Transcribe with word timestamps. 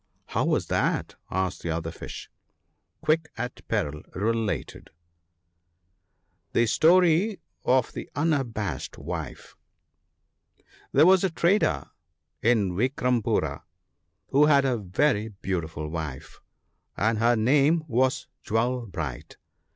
* 0.17 0.25
How 0.33 0.45
was 0.45 0.65
that?' 0.65 1.13
asked 1.29 1.61
the 1.61 1.69
other 1.69 1.91
fish. 1.91 2.27
Quick 3.01 3.29
at 3.37 3.61
peril 3.67 4.01
related:— 4.15 4.89
(jClje 6.55 6.63
<§tatp 6.63 7.37
of 7.63 7.91
tfje 7.91 8.11
Hna6a$jeti 8.13 9.05
D£tfe* 9.05 9.53
'HERE 10.93 11.05
was 11.05 11.23
a 11.23 11.29
trader 11.29 11.91
in 12.41 12.71
Vikrama 12.71 13.21
poora, 13.23 13.61
who 14.29 14.47
had 14.47 14.65
a 14.65 14.77
very 14.79 15.27
beautiful 15.27 15.87
wife, 15.87 16.41
and 16.97 17.19
her 17.19 17.35
name 17.35 17.83
was 17.87 18.27
Jewel 18.43 18.87
bright. 18.87 19.37